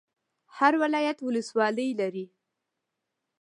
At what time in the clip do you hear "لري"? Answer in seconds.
1.99-2.25